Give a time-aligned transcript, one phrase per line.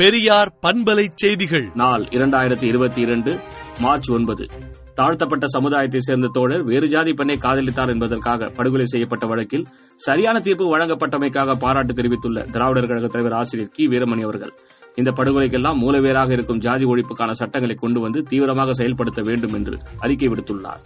[0.00, 1.70] பெரியார் பண்பலை செய்திகள்.
[1.74, 3.38] நாள் இரண்டாயிரத்தி இருபத்தி இரண்டு
[3.80, 4.48] மார்ச் ஒன்பது.
[4.94, 9.66] தாழ்த்தப்பட்ட சமுதாயத்தைச் சேர்ந்த தோழர் வேறு ஜாதி பெண்ணை காதலித்தார் என்பதற்காக படுகொலை செய்யப்பட்ட வழக்கில்
[9.96, 13.88] சரியான தீர்ப்பு வழங்கப்பட்டமைக்காக பாராட்டு தெரிவித்துள்ள திராவிடர் கழக தலைவர் ஆசிரியர் கி.
[13.88, 14.52] வீரமணி அவர்கள்.
[14.94, 20.82] இந்த படுகொலைக்கெல்லாம் மூலவேராக இருக்கும் ஜாதி ஒழிப்புக்கான சட்டங்களை கொண்டு வந்து தீவிரமாக செயல்படுத்த வேண்டும் என்று அறிக்கை விடுத்துள்ளார்.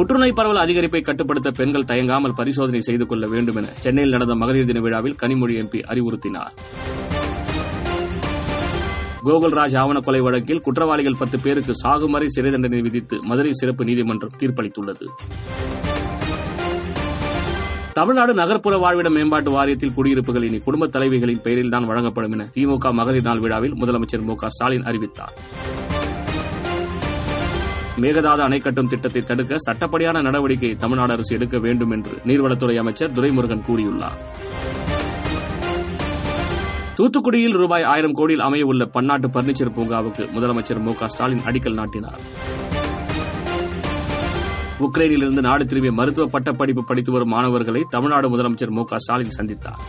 [0.00, 4.80] புற்றுநோய் பரவல் அதிகரிப்பை கட்டுப்படுத்த பெண்கள் தயங்காமல் பரிசோதனை செய்து கொள்ள வேண்டும் என சென்னையில் நடந்த மகளிர் தின
[4.80, 6.52] விழாவில் கனிமொழி எம்பி அறிவுறுத்தினார்.
[9.24, 15.04] கோகுல்ராஜ் ஆவண கொலை வழக்கில் குற்றவாளிகள் பத்து பேருக்கு சாகுமறை சிறை தண்டனை விதித்து மதுரை சிறப்பு நீதிமன்றம் தீர்ப்பளித்துள்ளது.
[17.92, 23.38] தமிழ்நாடு நகர்ப்புற வாழ்விட மேம்பாட்டு வாரியத்தில் குடியிருப்புகள் இனி குடும்பத் தலைவிகளின் பெயரில்தான் வழங்கப்படும் என திமுக மகளிர் நாள்
[23.38, 25.32] விழாவில் முதலமைச்சர் மு ஸ்டாலின் அறிவித்தார்.
[28.02, 33.66] மேகதாது அணை கட்டும் திட்டத்தை தடுக்க சட்டப்படியான நடவடிக்கை தமிழ்நாடு அரசு எடுக்க வேண்டும் என்று நீர்வளத்துறை அமைச்சர் துரைமுருகன்
[33.68, 34.18] கூறியுள்ளார்.
[36.98, 42.20] தூத்துக்குடியில் ரூபாய் ஆயிரம் கோடியில் அமைய உள்ள பன்னாட்டு பர்னிச்சர் பூங்காவுக்கு முதலமைச்சர் மு ஸ்டாலின் அடிக்கல் நாட்டினார்.
[44.86, 49.80] உக்ரைனிலிருந்து நாடு திரும்பிய மருத்துவ பட்டப்படிப்பு படித்து வரும் மாணவர்களை தமிழ்நாடு முதலமைச்சர் மு ஸ்டாலின் சந்தித்தார்.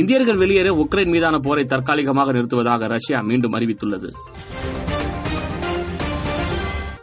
[0.00, 4.10] இந்தியர்கள் வெளியேற உக்ரைன் மீதான போரை தற்காலிகமாக நிறுத்துவதாக ரஷ்யா மீண்டும் அறிவித்துள்ளது.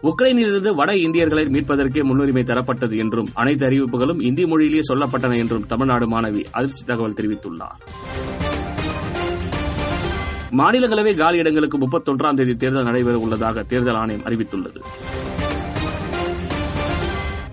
[0.04, 6.46] உக்ரைனிலிருந்து வட இந்தியர்களை மீட்பதற்கே முன்னுரிமை தரப்பட்டது என்றும் அனைத்து அறிவிப்புகளும் இந்தி மொழியிலேயே சொல்லப்பட்டன என்றும் தமிழ்நாடு மாணவி
[6.52, 7.80] அதிர்ச்சி தகவல் தெரிவித்துள்ளார்.
[10.52, 14.80] மாநிலங்களவை காலி இடங்களுக்கு முப்பத்தொன்றாம் தேதி தேர்தல் நடைபெற உள்ளதாக தேர்தல் ஆணையம் அறிவித்துள்ளது.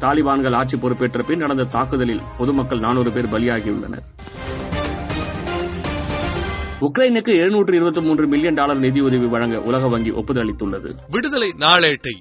[0.00, 4.06] தாலிபான்கள் ஆட்சி பொறுப்பேற்ற பின் நடந்த தாக்குதலில் பொதுமக்கள் நானூறு பேர் பலியாகியுள்ளனர்.
[6.80, 10.94] உக்ரைனுக்கு எழுநூற்று இருபத்தி மூன்று மில்லியன் டாலர் நிதியுதவி வழங்க உலக வங்கி ஒப்புதல் அளித்துள்ளது.
[11.10, 12.20] விடுதலை நாளேட்டை